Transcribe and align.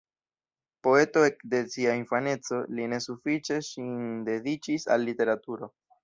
Poeto 0.85 1.25
ekde 1.25 1.59
sia 1.73 1.91
infaneco, 1.99 2.57
li 2.79 2.87
ne 2.93 2.99
sufiĉe 3.07 3.57
sin 3.67 3.91
dediĉis 4.31 4.87
al 4.97 5.05
literaturo. 5.11 5.69